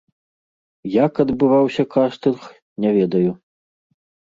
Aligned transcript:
Як 0.93 1.13
адбываўся 1.25 1.83
кастынг, 1.97 2.41
не 2.87 2.97
ведаю. 2.99 3.31